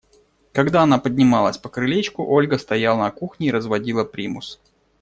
[0.51, 4.59] Когда она поднималась по крылечку, Ольга стояла на кухне и разводила примус.